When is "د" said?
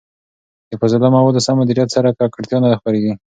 0.69-0.71